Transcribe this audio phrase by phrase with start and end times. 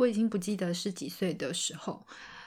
[0.00, 2.06] 我已经不记得是几岁的时候，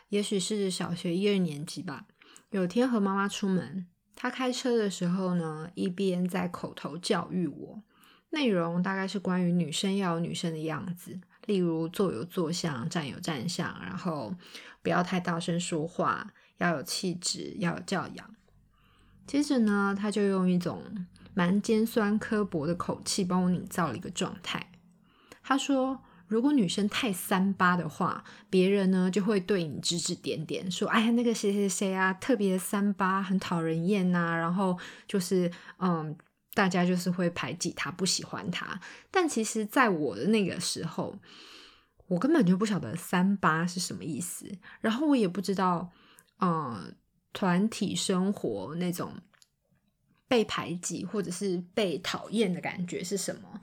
[0.10, 2.08] 也许是小学一二年级吧。
[2.50, 3.86] 有天和妈妈出门，
[4.16, 7.84] 她开车的时候呢，一边在口头教育我，
[8.32, 14.36] 内容大概是关于女生要有女生的样子，例如坐有坐相，站有站相，然后
[14.82, 18.36] 不要太大声说话，要有气质，要有教养。
[19.28, 24.72] 接着呢，她就用一种蛮尖酸刻薄的口气帮我营造了一个状态。
[25.44, 26.04] 她说，
[26.34, 34.76] 如果女生太三八的话，别人呢就会对你指指点点，说：“哎呀，那个谁谁谁啊，特别三八，很讨人厌呐。”然后
[35.08, 36.18] 就是，嗯，
[36.56, 38.82] 大家就是会排挤他，不喜欢他。
[39.12, 41.20] 但其实，在我的那个时候，
[42.08, 45.92] 我根本就不晓得三八是什么意思，然后我也不知道，
[46.40, 46.96] 嗯，
[47.32, 49.14] 团体生活那种
[50.28, 53.62] 被排挤或者是被讨厌的感觉是什么。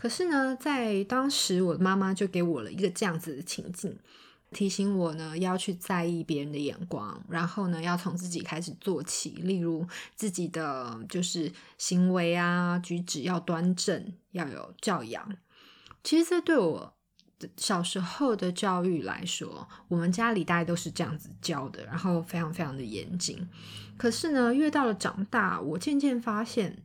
[0.00, 3.98] 可是呢，在当时，我的妈妈就给我了一个这样子的情境，
[4.52, 15.36] 提醒我呢要去在意别人的眼光，然后呢要从自己开始做起，例如自己的就是行为啊举止要端正，要有教养。
[16.04, 16.94] 其实这对我
[17.56, 23.48] 小时候的教育来说，我们家里大概都是这样子教的，然后非常非常的严谨。
[23.96, 26.84] 可是呢，越到了长大，我渐渐发现。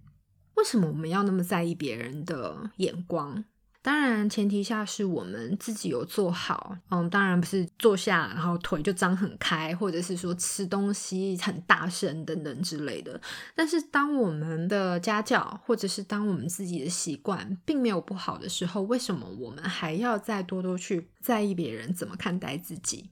[0.56, 3.44] 为什么我们要那么在意别人的眼光？
[3.82, 6.78] 当然，前提下是我们自己有做好。
[6.90, 13.20] 嗯，当然不是坐下然后腿就张很开，或者是说吃东西很大声等等之类的。
[13.54, 23.10] 但是，当我们的家教或者是当我们自己的习惯并没有不好的时候，为什么我们还要再多多去在意别人怎么看待自己？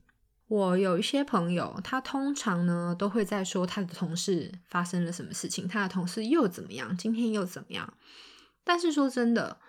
[0.51, 7.93] 我有一些朋友，他通常呢都会在说他的同事发生了什么事情，他的同事又怎么样，今天又怎么样。
[8.61, 9.61] 但是说真的，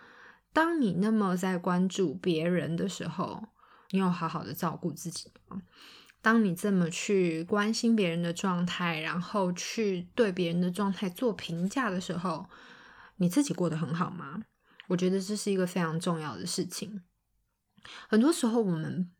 [0.52, 3.44] 当你那么在关注别人的时候，
[3.90, 5.62] 你有好好的照顾自己吗？
[6.20, 12.46] 当你这么去关心别人的状态，然后去对别人的状态做评价的时候，
[13.18, 14.42] 你自己过得很好吗？
[14.88, 17.04] 我觉得这是一个非常重要的事情。
[18.08, 19.12] 很多时候我们。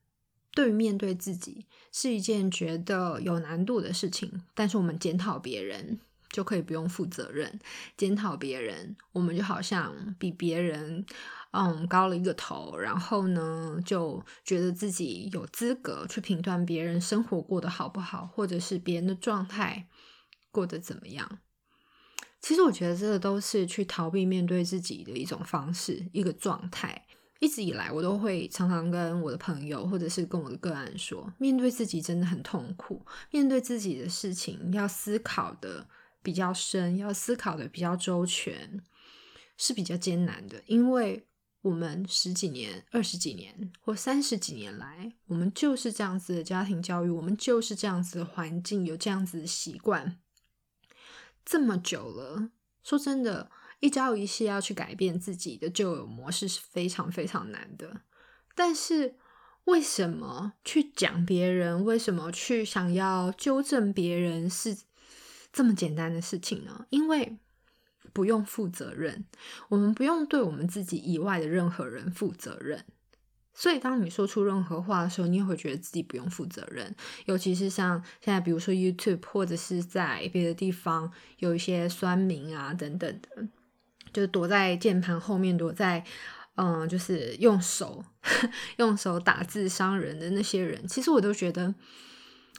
[0.55, 5.99] 对于面对自己是一件觉得有难度的事情，但是我们检讨别人
[6.31, 7.59] 就可以不用负责任。
[7.97, 11.05] 检讨别人，我们就好像比别人
[11.53, 19.89] 嗯高了一个头，然后呢就觉得自己有资格去评断别人生活过得好不好，或者是别人的状态
[20.51, 21.39] 过得怎么样。
[22.41, 27.07] 其实我觉得这个都是去逃避面对自己的一种方式，一个状态。
[27.43, 35.85] 一直以来，我都会常常跟我的朋友，或者是跟我的个案说，面对自己真的很痛苦，面对自己的事情要思考的
[36.23, 38.81] 比较深，要思考的比较周全，
[39.57, 40.63] 是比较艰难的。
[40.67, 41.27] 因为
[41.63, 50.17] 我们十几年、二十几年或三十几年来，我们就是这样子的家庭教育，我们就是这样子的环境，有这样子的习惯，
[51.45, 52.51] 这么久了。
[52.85, 53.51] 说真的。
[53.83, 58.03] 一朝一夕要去改变自己的旧有模式是非常非常难的，
[58.55, 59.17] 但是
[59.65, 64.79] 为什么去讲别人，为什么去想要纠正别人是
[65.53, 66.87] 这么简单的事情呢？
[66.91, 67.37] 因为
[68.13, 69.25] 不用负责任，
[69.69, 72.85] 我们不用对我们自己以外的任何人负责任。
[73.53, 76.95] 所以，当你说出任何话的时候，你也会觉得自己不用负责任。
[77.25, 83.49] 尤其是像现在，比如说 YouTube 或者是在别的地方有一些酸民啊等等的。
[84.13, 86.05] 就躲在键盘后面，躲在
[86.57, 88.05] 嗯，就是用手
[88.77, 91.75] 用手打字伤人的那些人，其实我都觉得，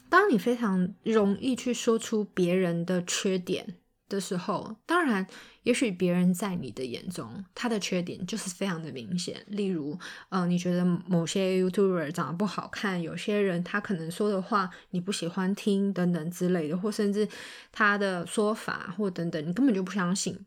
[0.09, 3.75] 当你非常容易去说出别人的缺点
[4.09, 5.25] 的时候，当然，
[5.61, 9.43] 也许别人在你的眼中，他的缺点就是非常的明显。
[9.47, 9.97] 例如，
[10.29, 17.27] 嗯，你觉得某些 YouTuber 长得不好看，有些人他可能说的话你不喜欢听等等之类的，或甚至
[17.71, 20.45] 他的说法或等等，你根本就不相信。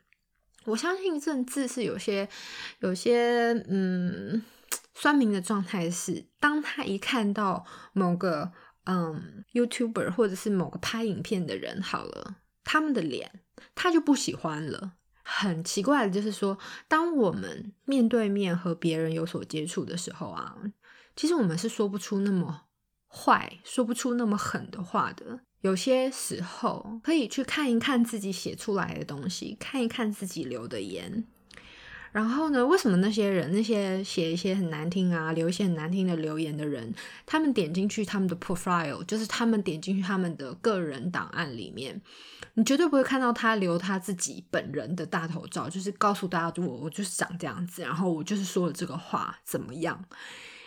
[0.66, 2.28] 我相信政治是有些
[2.80, 4.42] 有些嗯
[4.94, 8.52] 酸民的状态是，当他一看到某个
[8.84, 13.40] 嗯 YouTuber 或者是某个拍影片的人好了，他们的脸
[13.74, 14.92] 他就不喜欢了。
[15.22, 20.56] 很奇怪的就是说，当我们面对面和别人有所接触的时候啊，
[21.16, 22.62] 其实我们是说不出那么
[23.08, 25.40] 坏，说不出那么狠的话的。
[25.66, 31.24] 有些时候可以去看一看自己写出来的东西，看一看自己留的言。
[32.12, 36.94] 然后呢，为什么那些人，那些写一些很难听啊，留一些很难听的留言的人，
[37.26, 42.00] 他们点进去他们的 profile，就是他们点进去他们的个人档案里面，
[42.54, 50.04] 你绝对不会看到他留他自己本人的大头照，就是告诉大家，我我就是长这样子，然后我就是说了这个话怎么样？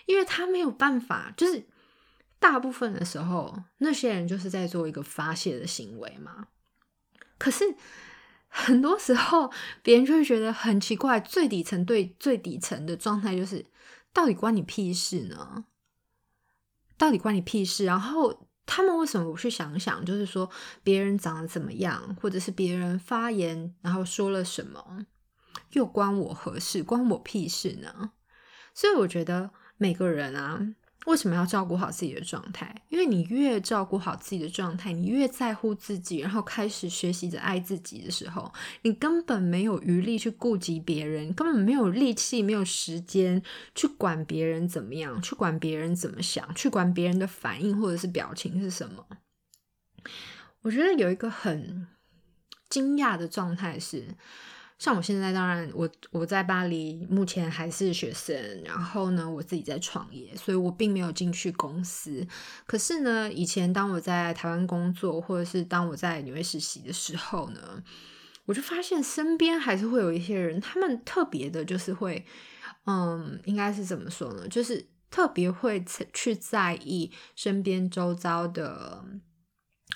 [0.06, 1.66] 因为他没有办法，就是
[2.40, 6.48] 大部分的时候，那些人就是在做一个发泄的行为嘛。
[7.38, 7.76] 可是
[8.48, 9.52] 很多时候，
[9.84, 13.66] 别人就会觉得很奇怪，最底层对最底层的状态就是，
[14.14, 15.66] 到底关你屁事呢？
[16.98, 17.86] 到底关你屁事？
[17.86, 20.50] 然后他们为什么不去想想，就是说
[20.82, 25.06] 别人长得怎么样，或者是别人发言然后说了什么，
[25.72, 26.84] 又关我何事？
[26.84, 28.12] 关我屁事呢？
[28.74, 30.74] 所以我觉得每个人啊。
[31.10, 32.84] 为什么要照顾好自己的状态？
[32.90, 38.54] 因为你越照顾好自己的状态，你越在乎自己，然后开始学习着爱自己的时候，
[38.84, 43.42] 你根本没有余力去顾及别人，根本没有力气、没有时间
[43.74, 49.08] 去管别人怎么样，去管别人怎么想，去管别人的反应或者是表情是什么。
[50.62, 51.88] 我觉得有一个很
[52.70, 54.16] 惊讶的状态是。
[54.80, 62.26] 像我现在，当然我我在巴黎目前还是学生，然后呢，我自己在创业，所以我并没有进去公司。
[62.66, 67.84] 可是呢，以前当我在台湾工作，或者是当我在纽约实习的时候呢，
[68.46, 72.26] 我就发现身边还是会有一些人，他们特别的，就是会，
[72.86, 74.48] 嗯，应该是怎么说呢？
[74.48, 75.84] 就是特别会
[76.14, 79.04] 去在意身边周遭的。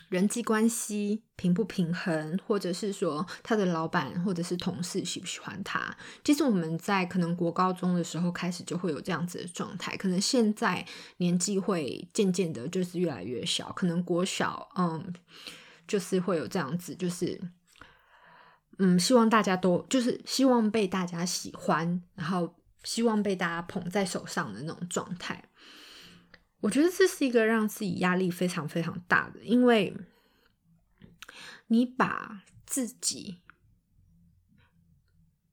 [0.09, 5.95] 人际关系平不平衡，或者是说他的老板或者是同事喜不喜欢他？
[6.23, 10.85] 其实我们在可能国高中的时候开始就会有这样子的状态，可能现在
[11.17, 13.71] 年纪会渐渐的，就是越来越小。
[13.73, 15.13] 可能国小，嗯，
[15.87, 17.39] 就是会有这样子，就是
[18.79, 25.43] 嗯，希望大家都就是希望被大家喜欢，然后希望被大家捧在手上的那种状态。
[26.63, 29.97] 我觉得这是一个让自己压力非常非常大的，因为
[31.67, 33.41] 你把自己，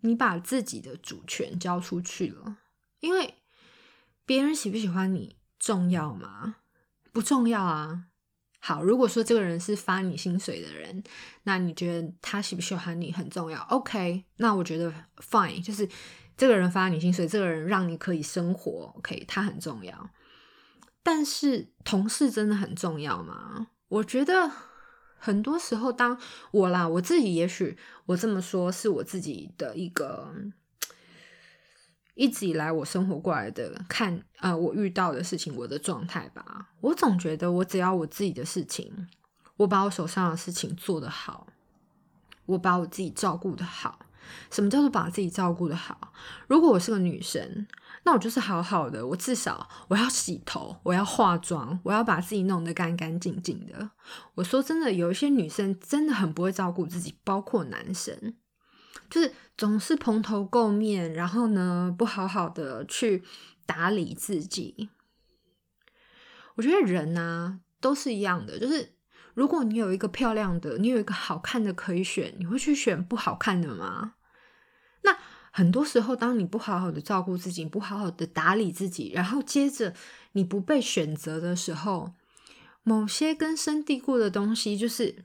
[0.03, 2.59] 你把自己的主权交出去了。
[3.01, 3.35] 因为
[4.25, 6.57] 别人喜不喜欢你重要吗？
[7.13, 8.07] 不重要啊。
[8.61, 11.03] 好，如果说这个人是发你薪水的人，
[11.43, 15.89] 那你觉得他喜不喜欢你很重要？OK，那我觉得 fine，就是
[16.37, 20.11] 这个人发你薪水，这个人让你可以生活，OK，他很重要。
[21.03, 23.69] 但是同事真的很重要吗？
[23.89, 24.51] 我觉得
[25.19, 26.19] 很多时候，当
[26.51, 27.77] 我啦，我自己，也许
[28.07, 30.33] 我这么说是我自己的一个
[32.15, 36.69] 一直以来我生活过来的看啊、呃，我遇到的事情，我的状态吧。
[36.81, 39.09] 我总觉得，我只要我自己的事情，
[39.57, 41.47] 我把我手上的事情做得好，
[42.45, 44.01] 我把我自己照顾得好。
[44.51, 46.13] 什么叫做把自己照顾得好？
[46.47, 47.67] 如果我是个女生。
[48.03, 53.91] 那我就是好好的，我至少我要洗头，我要化妆，我要把自己弄得干干净净的。
[54.35, 58.35] 我说真的，有一些女生真的很不会照顾自己，包括男生，
[59.11, 63.23] 就是总是蓬头垢面，然后呢，不好好的去
[63.67, 64.89] 打理自己。
[66.57, 68.95] 我觉得人啊都是一样的，就是
[69.35, 74.15] 如果你有一个漂亮的，你有一个好看的可以选，你会去选不好看的吗？
[75.03, 75.19] 那。
[75.51, 79.95] 很多时候，当你不好好的照顾自己，不好好的打理自己，然后接着
[80.33, 82.15] 你不被选择的时候，
[82.83, 85.25] 某些根深蒂固的东西，就是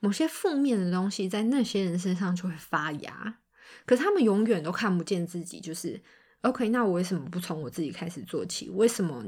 [0.00, 3.38] 某些负面的东西，在那些人身上就会发芽。
[3.84, 6.00] 可是他们永远都看不见自己，就是
[6.42, 6.68] OK。
[6.68, 8.70] 那我为什么不从我自己开始做起？
[8.70, 9.24] 为什么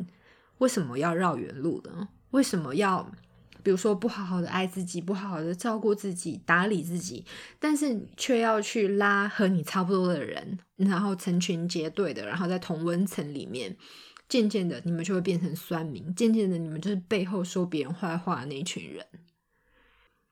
[0.58, 2.08] 为什么要绕远路呢？
[2.30, 3.10] 为什么要？
[3.66, 7.24] 比如说，不好好的爱自己，不好好的照顾自己，打理自己，
[7.58, 13.76] 但是你却要去拉和你差不多的人，然后成群结队的，然后在同温层里面，
[14.28, 19.04] 渐渐的你们就会变成酸民，渐渐的你们就是背后说别人坏话的那一群人。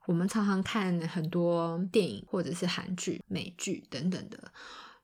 [0.07, 4.53] 我们常常看很多电影或者是韩剧、美剧等等的，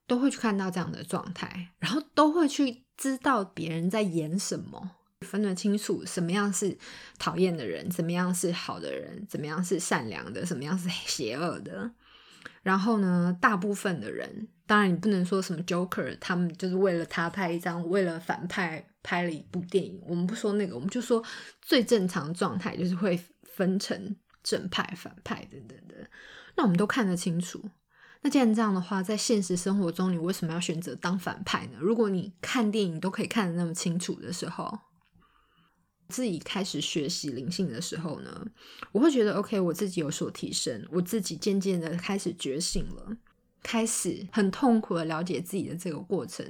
[0.06, 4.92] 都会去看到这样的状态，然后都会去知道别人在演什么。
[5.26, 6.76] 分得清楚什么样是
[7.18, 11.90] 讨厌的人，怎么样是好的人，怎么样是善良的，什么样是邪恶的。
[12.62, 20.00] 然后呢，大部分的人，当然你不能说什么 Joker，他们就是为了他拍一张，为了反派拍了一部电影。
[20.06, 21.22] 我们不说那个，我们就说
[21.60, 25.94] 最正常状态就是会分成正派、反派等等的。
[26.56, 27.62] 那我们都看得清楚。
[28.22, 31.78] 那既然这样的话，在现实生活中，你为什么要选择当反派呢？
[31.78, 34.78] 如果你看电影都可以看得那么清楚的时候。
[36.10, 38.46] 自己开始学习灵性的时候呢，
[38.92, 43.16] 我会觉得 OK，我自己有所提升，我自己渐渐的开始觉醒了，
[43.62, 46.44] 开始很痛苦的了解自己的这个过程，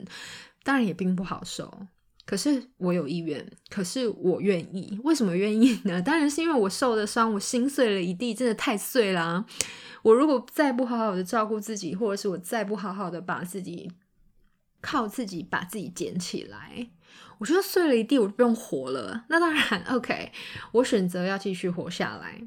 [0.65, 1.87] 当然也并不好受。
[2.27, 4.97] 可是我有意愿，可是我愿意。
[5.03, 6.01] 为什么愿意呢？
[6.03, 9.45] 当然是因为我受的伤，我心碎了一地，真的太碎了。
[10.03, 13.91] 我如果再不好好的照顾自己，或者是我再不好好的把自己
[14.81, 16.89] 靠自己把自己捡起来。
[17.39, 19.25] 我觉得碎了一地，我就不用活了。
[19.29, 20.31] 那当然，OK，
[20.73, 22.43] 我选择要继续活下来。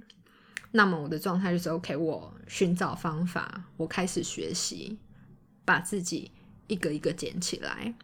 [0.72, 4.98] 那么我的状态就是 OK，我寻找方法，我开始学习，
[5.66, 6.32] 把自己
[6.68, 7.96] 一个一个捡起来。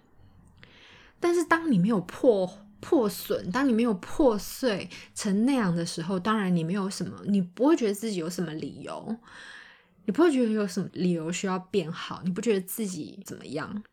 [1.20, 9.18] 但是当你没有破破损，当你没有破碎成那样的时候，当然你没有什么，你不会觉得自己有什么理由，
[10.06, 13.84] 你不会觉得有什么理由需要变好，你不觉得自己怎么样？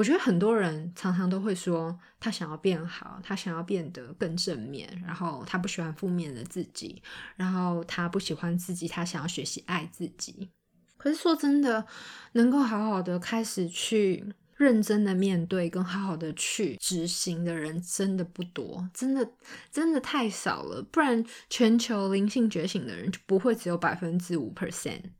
[0.00, 7.02] 我觉得很多人常常都会说，他想要变好，他想要变得更正面，然后他不喜欢负面的自己，
[7.36, 10.48] 然后他不喜欢自己，他想要学习爱自己。
[10.96, 11.86] 可是说真的，
[12.32, 14.24] 能够好好的开始去
[14.56, 19.30] 认真的面对，跟好好的去执行的人，真的不多，真的
[19.70, 20.82] 真的太少了。
[20.82, 25.10] 不然，全球灵性觉醒的人就不会只有百分之五 percent。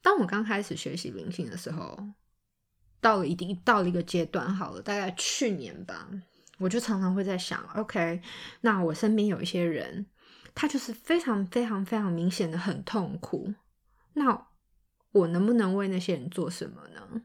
[0.00, 2.08] 当我刚开始学习灵性的时候。
[3.00, 6.08] 到了一定到了一个阶段，好了，大概去年吧，
[6.58, 8.20] 我就常常会在想，OK，
[8.62, 10.06] 那我身边有一些人，
[10.54, 13.54] 他就是非常非常非常明显的很痛苦，
[14.14, 14.46] 那
[15.12, 17.22] 我能不能为那些人做什么呢？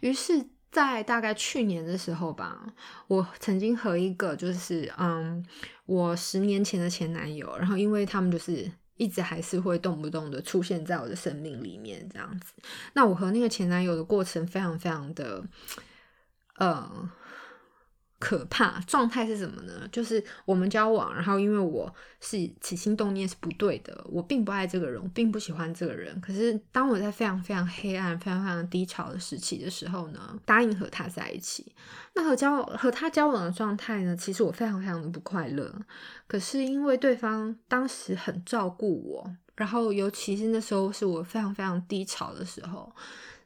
[0.00, 2.74] 于是，在大概去年的时候吧，
[3.08, 5.44] 我曾经和一个就是嗯，
[5.86, 8.70] 我十年前的前男友，然后因为他们就是。
[8.96, 12.52] 一直还是会动不动的出现在我的生命里面，这样子。
[12.94, 15.44] 那我和那个前男友的过程非常非常的，
[16.56, 17.10] 呃。
[18.22, 19.72] 可怕状态是什么呢？
[19.90, 26.20] 就是我们交往，然后因为我是起心动念是不对的，我并不爱这个人，我并不喜欢这个人。
[26.20, 31.74] 可是当我在非常非常黑暗、非常非常低潮的时期的时候呢，答应和他在一起。
[32.14, 35.74] 那和交往和他交往的状态呢，其实我非常非常的不快乐。
[36.28, 42.94] 可是因为对方当时很照顾我，然后尤其是那时候是我非常非常低潮的时候，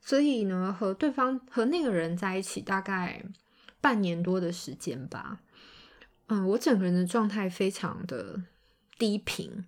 [0.02, 3.24] 所以呢，和对方和那个人在一起大概。
[3.80, 5.40] 半年多的时间吧，
[6.28, 8.42] 嗯，我整个人的状态非常的
[8.98, 9.66] 低频。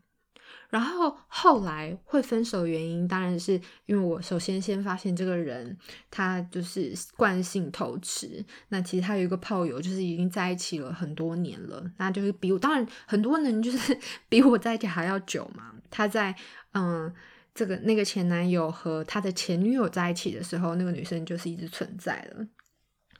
[0.70, 5.74] 然后后来会分手原因，当然是因为我首先先发现这个人
[6.10, 8.44] 他就是惯性偷吃。
[8.68, 13.98] 那其实他有一个炮友，就是已经在一起了很多年了，那就是比我当然很多人就是
[14.28, 15.72] 比我在一起还要久嘛。
[15.90, 16.34] 他在
[16.72, 17.10] 嗯
[17.54, 22.46] 这个那个前男友和他的前女友在一起的时候，那个女生就是一直存在了。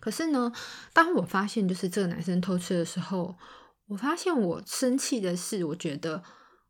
[0.09, 0.51] 可是呢，
[0.95, 3.37] 当我发现就是这个男生偷吃的时候，
[3.89, 6.23] 我发现我生气的是，我觉得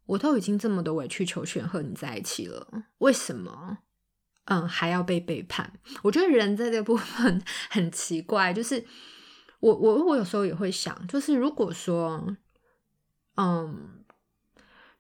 [0.06, 2.66] 我都已经这么的委曲求全和你在一起了，
[2.98, 3.78] 为什么
[4.46, 5.72] 嗯还要被背叛？
[6.02, 7.40] 我觉得人在这部分
[7.70, 8.84] 很奇怪，就是
[9.60, 12.36] 我我我有时候也会想，就是如果说
[13.36, 14.04] 嗯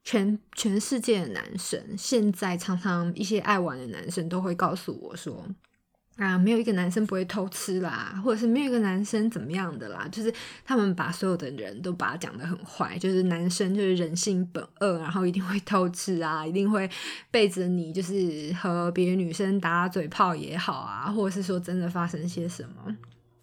[0.04, 5.44] 全全世界的男生现在常常一些爱玩的男生都会告诉我说。
[6.18, 10.34] 啊，没有一个男生不会偷吃啦，或者是没有一个男生怎么样的啦，就是
[10.64, 16.90] 他们把所有的人都把他讲得很坏，就是男生就是人性本恶，然后一定会偷吃啊，一定会
[17.30, 22.96] 背着你，就是和别的女生打嘴炮也好啊，或者是说真的发生些什么，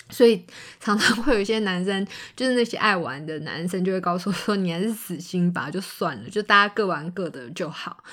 [0.09, 0.45] 所以
[0.81, 2.05] 常常会有一些男生，
[2.35, 8.03] 就是那些爱玩的男生就会告诉我说，你还是死心吧，就算了，就大家各玩各的就好。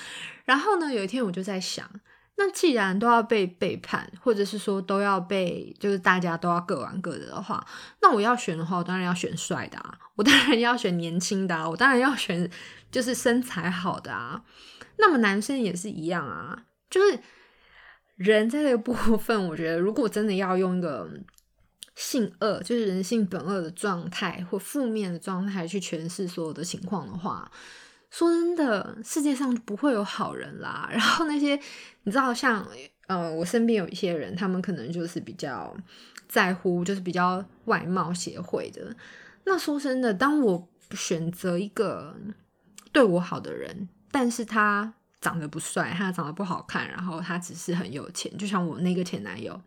[0.45, 1.85] 然后呢，有一天我就在想。
[2.35, 7.65] 那既然都要被背叛，或者是说都要被，就是大家都要各玩各的的话，
[8.01, 12.49] 那我要选的话，我当然要选帅的啊，我当然要选年轻的啊，我当然要选
[12.91, 14.43] 就是身材好的啊。
[14.97, 17.19] 那么男生也是一样啊，就是
[18.15, 21.07] 人在这个部分，我觉得如果真的要用一个
[21.95, 27.51] 性恶，就是人性本恶的状态或负面的状态去诠释所有的情况的话。
[28.13, 30.87] 说真的，世界上不会有好人啦。
[30.91, 31.59] 然后那些
[32.03, 32.67] 你知道像，像
[33.07, 35.75] 呃，我身边有一些人，他们可能就是比较
[36.27, 38.95] 在乎，就是比较外貌协会的。
[39.45, 42.15] 那说真的，当我选择一个
[42.91, 49.59] 对我好的人，但是他长得不帅，他长得不好看，然后他只是很有钱，就像我那个前男友，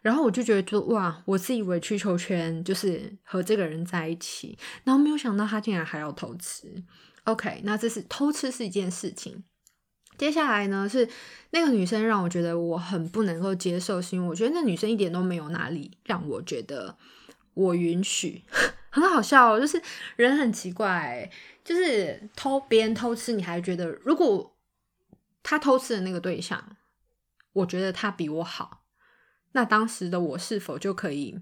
[0.00, 6.82] 然后我就觉得就哇，我自以为委曲求全，就是和这个人在一起，然后没有想到他竟然还要偷吃。
[7.24, 9.44] OK，那这是偷吃是一件事情。
[10.16, 11.08] 接下来呢，是
[11.50, 16.96] 那个女生让我觉得我很不能够接受，是因为我觉得那女生一点都没有哪里让我觉得
[17.54, 18.44] 我允许，
[18.90, 19.82] 很好笑，就是
[20.16, 21.28] 人很奇怪，
[21.64, 24.54] 就是偷别人偷吃，你还觉得如果
[25.42, 26.76] 他偷吃的那个对象，
[27.52, 28.84] 我觉得他比我好，
[29.52, 31.40] 那当时的我是否就可以？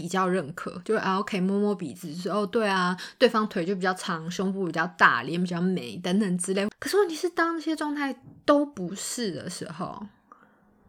[0.00, 6.66] 比较认可，就啊，OK，摸摸鼻子，说哦，对啊，对方腿就比较长，胸部比较大，脸比较美，等等之类。
[6.78, 10.06] 可是问题是，当那些状态都不是的时候，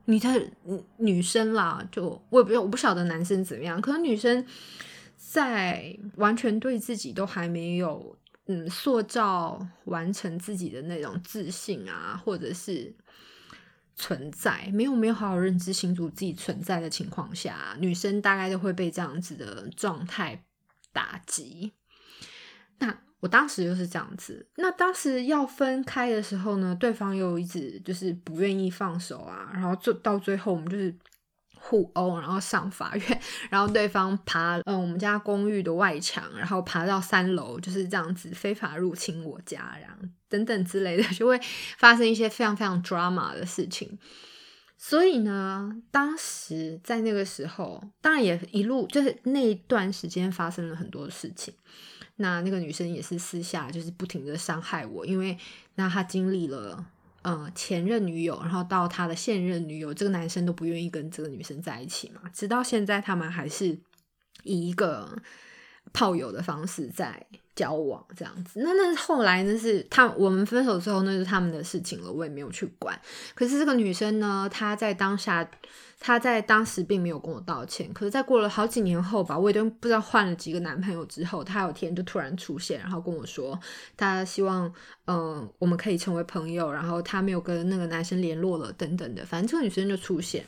[0.05, 0.49] 你的
[0.97, 4.45] 女生啦，就我也不我不晓得男生怎么样，可能女生
[5.17, 8.15] 在完全对自己都还没有
[8.47, 12.93] 嗯塑造完成自己的那种自信啊，或者是
[13.95, 20.43] 存在没有没有好好认知清楚自己存在的情况下，女生大概都会被这样子的状态
[20.91, 21.71] 打击。
[22.79, 24.47] 那我当时就是这样子。
[24.55, 30.95] 那当时要分开的时候呢，对方又一直就是不愿意放手啊，然后就到最后我们就是
[31.63, 41.39] 互殴，然后上法院， 然后对方爬嗯我们家公寓的外墙，然后爬到三楼，就是这样子非法入侵我家，然后等等之类的， 就会
[41.77, 43.99] 发生一些非常非常 drama 的事情。
[44.75, 51.53] 所以呢，当时在那个时候，当然也一路就是那一段时间发生了很多事情。
[52.15, 55.37] 那那个女生也是私下就是不停的伤害我，因为
[55.75, 56.83] 那她经历了
[57.21, 63.77] 呃前任女友，然后到他的现任女友，这个男生都不愿意跟这个女生在一起嘛，直到现在他们还是
[64.43, 65.17] 以一个
[65.93, 67.25] 炮友的方式在
[67.55, 68.61] 交往这样子。
[68.63, 72.99] 那那后来呢是他我们分手之后，那是他们的事情了，我也没有去管。
[73.35, 75.49] 可是这个女生呢，她在当下。
[76.03, 83.57] 他在当时并没有跟我道歉，可是，在过了好几年后吧，我也都不知道换了几个男朋友之后，他有一天就突然出现，然后跟我说，
[83.95, 84.73] 他希望，
[85.05, 90.43] 嗯、我们可以成为朋友，然后他没有跟那个男生联络了，等等的，反正这个女生就出现。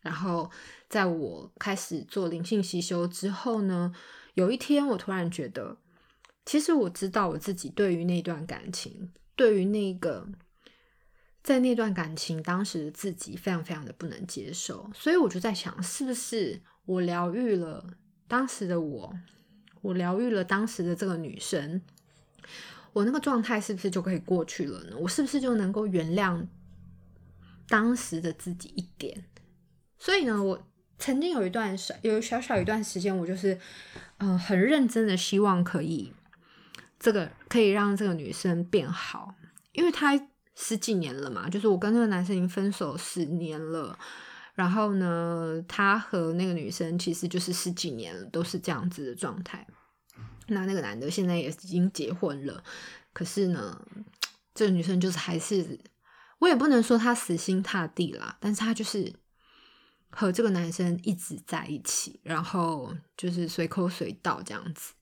[0.00, 0.50] 然后，
[0.88, 3.92] 在我开始做灵性吸修之后呢，
[4.32, 5.76] 有一天我突然觉得，
[6.46, 10.26] 其实我知道我自己对于那段感情，对于那个。
[11.44, 17.86] 在那段感情，当时的自己非常非常的不能接受，所以我就在想，是不是我疗愈了
[18.26, 19.14] 当时的我，
[19.82, 21.82] 我疗愈了当时的这个女生，
[22.94, 24.96] 我那个状态是不是就可以过去了呢？
[24.98, 26.46] 我是不是就能够原谅
[27.68, 29.26] 当时的自己一点？
[29.98, 30.66] 所以呢，我
[30.98, 33.60] 曾经有一段小有小小一段时间，我就是
[34.16, 36.14] 嗯、很认真的希望可以
[36.98, 39.34] 这个可以让这个女生变好，
[39.72, 40.28] 因为她。
[40.56, 43.98] 十几年了嘛，就是我跟那个男生已经分手十年了，
[44.54, 49.66] 然后呢，他和那个女生其实就是十几年了，都是这样子的状态。
[50.46, 52.62] 那那个男的现在也已经结婚了，
[53.12, 53.84] 可是呢，
[54.54, 55.80] 这个女生就是还是，
[56.38, 59.12] 我也不能说她死心塌地啦，但是她就是
[60.10, 64.92] 和这个男生一直在一起，然后就是随口随到这样子。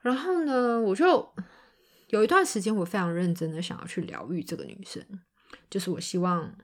[0.00, 1.32] 然后呢，我就。
[2.08, 5.04] 有一段时间，我非常认真的想要去疗愈这个女生，
[5.68, 6.54] 就是我希望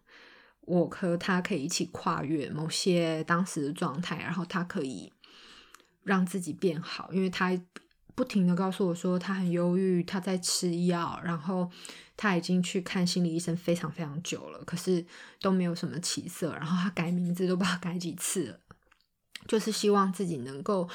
[0.60, 5.12] 我和她可以一起跨越某些当时的状态，然后她可以
[6.04, 7.60] 让自己变好，因为她
[8.14, 11.68] 不停的告诉我说她很忧郁，她在吃药，然后
[12.16, 15.04] 她已经去看心理医生非常非常久了，可是
[15.40, 18.60] 都没有什么起色，然后她改名字都不知道改几次了，
[19.48, 20.88] 就是希望自己能够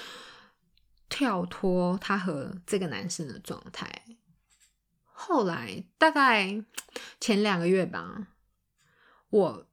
[1.10, 4.04] 跳脱她和这个男生的状态。
[5.20, 6.64] 后来大概
[7.20, 8.28] 前两个月吧，
[9.32, 9.68] 我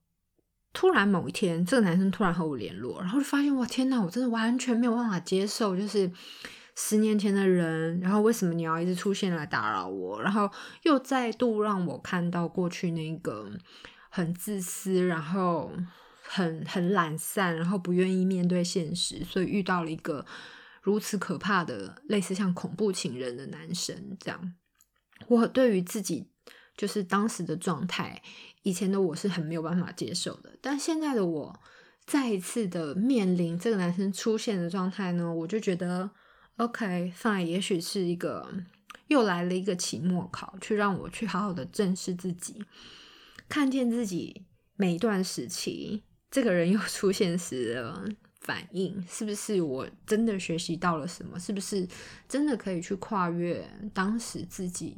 [0.72, 6.10] 突然某一天，这个男生突然和我联络，然后就发现，哇，天哪，我真的完全没有办法接受，就是
[6.74, 10.22] 十年前的人，然后为什么你要一直出现来打扰我？
[10.22, 10.50] 然后
[10.82, 13.50] 又再度让我看到过去那个
[14.08, 15.70] 很自私，然后
[16.22, 20.24] 很很懒散，然后不愿意面对现实，所以遇到了一个
[20.80, 24.54] 如此可怕的类似像恐怖情人的男生，这样。
[25.28, 26.26] 我对于自己
[26.76, 28.22] 就是当时的状态，
[28.62, 31.60] 以前的我是很没有办法接受的，但现在的我
[32.04, 36.10] 再一次的面临这个男生出现的状态呢，我就觉得
[36.56, 38.52] OK fine，也许是一个
[39.08, 42.64] 又来了一个期末考，去让我去好好的正视自己，
[43.48, 44.44] 看见自己
[44.76, 48.04] 每一段时期这个人又出现时的
[48.44, 51.40] 反应，是不是我真的学习到了什么？
[51.40, 51.88] 是不是
[52.28, 54.96] 真的可以去跨越当时自己？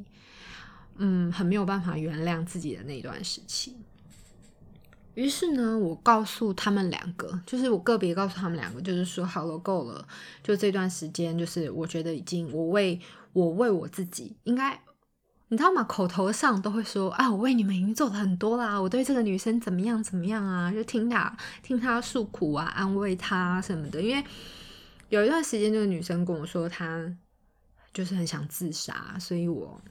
[0.97, 3.75] 嗯，很没有办法原谅自己的那段时期。
[5.13, 10.07] 于是呢，我告诉他们两个，就是我个别告诉他们两个，就是说好了，够了，
[10.43, 12.99] 就这段时间，就是我觉得已经，我为
[13.33, 14.79] 我为我自己，应该
[15.49, 15.83] 你知道吗？
[15.83, 24.01] 口头上都会说啊，我为你们已经做了很多啦，我对这个女生怎么样怎么样啊，就听她听她诉苦啊，安慰她什么的。
[24.01, 24.23] 因为
[25.09, 27.03] 有一段时间，这个女生跟我说，她
[27.93, 29.81] 就是很想自杀，所以我。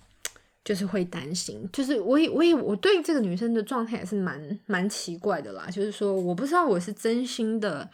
[0.66, 5.70] 就是会担心，就是我也我也我对这个女生的状态也是蛮蛮奇怪的啦。
[5.70, 7.88] 就是说，我不知道我是真心的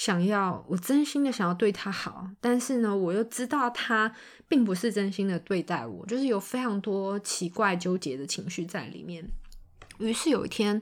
[0.00, 4.10] 想要，我真心的想要对他好，但是呢，我又知道他
[4.48, 9.30] 并不是真心的对待我，就是有非常多奇怪纠结的情绪在里面。
[9.98, 10.80] 于是有一天，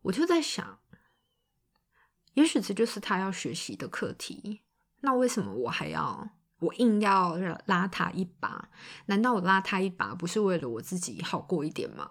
[0.00, 0.78] 我就在想，
[2.32, 4.62] 也许这就是他要学习的课题。
[5.02, 7.36] 那为什么我还要我硬要
[7.66, 8.70] 拉他一把？
[9.04, 12.10] 难道我拉他一把不是为了我自己好过一点吗？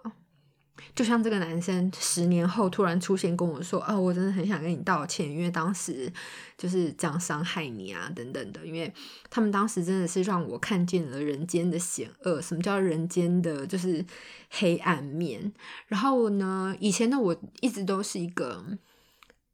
[0.96, 6.12] 就像这个男生十年后突然出现跟我说：“哦，我真的很想跟你道歉，因为当时
[6.58, 8.66] 就是这样伤害你啊，等等的。
[8.66, 8.94] 因为
[9.30, 14.06] 他们当时真的是让我看见了人间的险恶，什么叫人间的就是
[14.50, 15.54] 黑暗面。
[15.88, 18.66] 然后呢，以前的我一直都是一个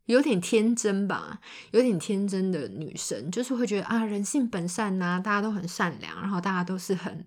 [0.05, 1.39] 有点天真吧，
[1.71, 7.25] 有点天真的女生，就是会觉得啊，人性本善呐，大家都很善良，然后大家都是很。”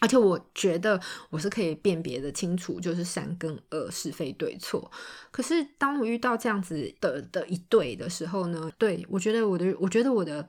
[0.00, 1.00] 而且我觉得
[1.30, 4.90] 我是可以辨别的清楚，就是善跟恶、是非对错。
[5.30, 10.48] 可是当我遇到这样子的的一对的时候呢，对，我觉得我的，我觉得我的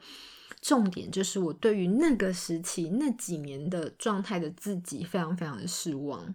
[0.61, 6.33] 重点就是我对于那个时期那几年的状态的自己非常非常的失望，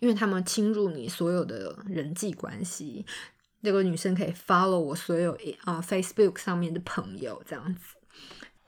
[0.00, 3.06] 因为他们侵入你所有的人际关系。
[3.64, 7.94] 那个女生可以 follow 我所有啊、Facebook 上面的朋友这样子。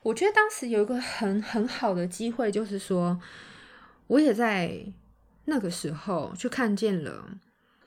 [0.05, 3.19] 我觉得当时有一个很很好的机会，就是说，
[4.05, 4.85] 我也在
[5.45, 7.39] 那个时候去看见了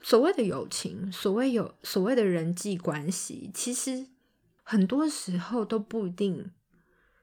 [0.02, 4.09] 所谓的友情，所谓有所谓的人际关系，其实
[4.64, 6.50] 很多时候都不一定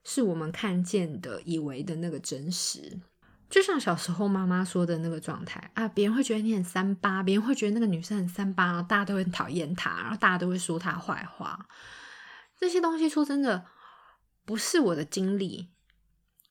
[0.06, 3.02] 是我们看见的、以为的那个真实。
[3.50, 11.68] 就像小时候妈妈说的那个状态啊，别人会觉得你很三八，别人会觉得那个女生很三八，然后大家都会很讨厌她，然后大家都会说她坏话。
[12.58, 13.66] 这些东西说真的。
[14.46, 15.70] 不是我的经历，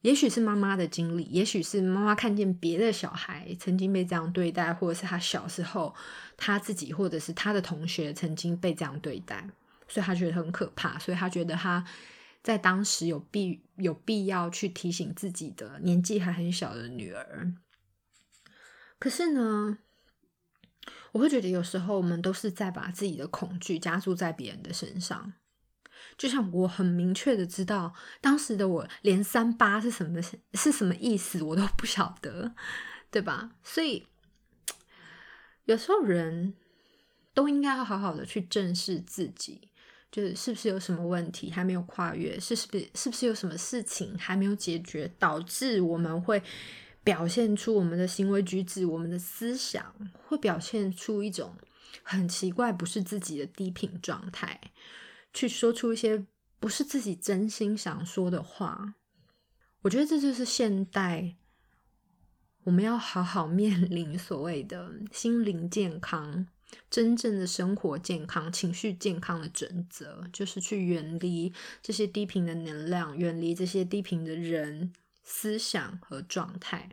[0.01, 5.95] 也许是妈妈的经历，也许是妈妈看见别的小孩曾经被这样对待，或者是他小时候
[6.37, 9.49] 他自己或者是他的同学曾经被这样对待，
[9.89, 11.87] 所以他觉得很可怕，所以他觉得他
[12.43, 17.55] 在当时有必有必要去提醒自己的年纪还很小的女儿。
[18.99, 19.79] 可是呢，
[21.13, 25.33] 我会觉得有时候我们都是在把自己的恐惧加注在别人的身上。
[26.17, 30.21] 就像我很明确的知道，当时的我连三八是什么
[30.55, 32.55] 是什么意思，我都不晓得，
[33.11, 33.51] 对吧？
[33.63, 34.07] 所以
[35.65, 36.55] 有时候人
[37.33, 39.69] 都应该要好好的去正视自己，
[40.13, 46.43] 就是是不是有什么问题还没有跨越，是是不是是不是有什么事情还没有解决，导致我们会
[47.03, 49.95] 表现出我们的行为举止，我们的思想
[50.27, 51.57] 会表现出一种
[52.03, 54.61] 很奇怪，不是自己的低频状态。
[55.35, 56.25] 去说出一些
[56.61, 58.95] 不是自己真心想说的话，
[59.83, 61.35] 我觉得这就是现代
[62.63, 66.47] 我们要好好面临所谓的心灵健康、
[66.89, 74.93] 真正的生活健康、情绪健康的准则，就是去远离这些低频的能量，远离这些低频的人、
[75.23, 76.91] 思想和状态。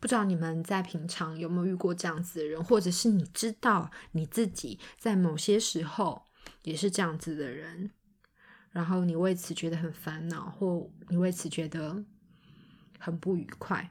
[0.00, 6.26] 不知道你们在平常有没有遇过这样子的人，或者是你知道你自己在某些时候。
[6.64, 7.90] 也是这样子的人，
[8.72, 12.02] 然后你为此觉得很烦恼，或你为此觉得
[12.98, 13.90] 很不愉快。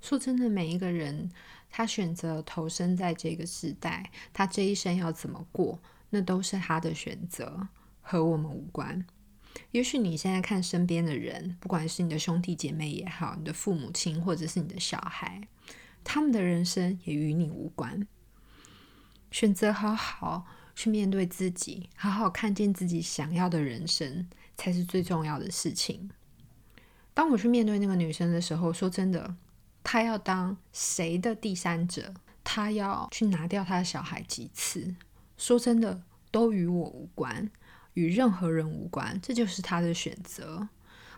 [0.00, 1.30] 说真的，每一个人
[1.70, 5.80] 他选择投身在这个时代，他这一生要怎么过，
[6.10, 7.68] 那都是他的选择，
[8.02, 9.06] 和我们无关。
[9.70, 15.46] 也许你现在看身边的人，不管是你的兄弟姐妹也好，你的父母亲，或者是你的小孩，
[16.02, 18.06] 他们的人生也与你无关。
[19.30, 20.44] 选择好好。
[20.76, 26.10] 去面对自己，好好看见自己想要的人生，才是最重要的事情。
[27.14, 29.34] 当我去面对那个女生的时候，说真的，
[29.82, 32.12] 她要当谁的第三者，
[32.44, 34.94] 她要去拿掉她的小孩几次，
[35.38, 37.50] 说真的，都与我无关，
[37.94, 40.68] 与任何人无关，这就是她的选择。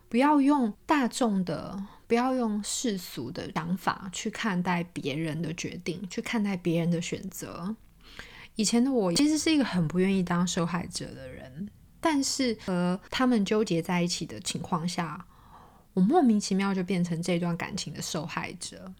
[0.09, 7.75] 不要用大众的，不要用世俗的想法去看待别人的决定，去看待别人的选择。
[8.59, 11.69] 以前的我其实是一个很不愿意当受害者的人，
[12.01, 15.25] 但是和他们纠结在一起的情况下，
[15.95, 18.93] 我莫名其妙就变成这段感情的受害者。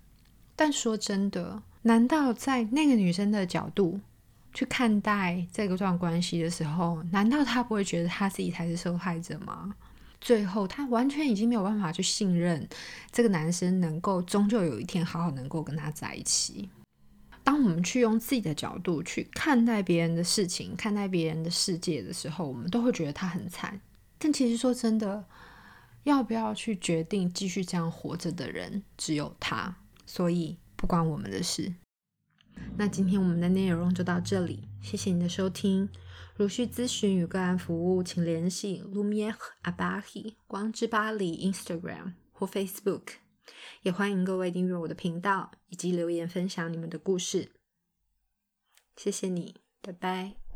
[0.55, 3.99] 但说真的，难道在那个女生的角度
[4.55, 9.75] 去看待这个段关系的时候，难道她不会觉得她自己才是受害者吗？
[10.21, 12.65] 最后，她完全已经没有办法去信任
[13.11, 16.69] 这个男生，能够终究有一天好好能够跟她在一起。
[17.49, 23.81] 当我们去用自己的角度去看待别人的事情、看待别人的世界的时候，我们都会觉得他很惨。
[24.19, 25.25] 但其实说真的，
[26.03, 31.73] 要不要去决定继续这样活着的人只有他，所以不关我们的事。
[32.77, 35.89] 那今天我们的内容就到这里，谢谢你的收听。
[36.37, 43.05] 如需咨询与个案服务，请联系 Lumiere Abahi 光之巴黎 Instagram 或 Facebook。
[43.83, 47.53] 也欢迎各位订阅我的频道，以及留言分享你们的故事。
[48.97, 50.48] 谢谢你，拜拜。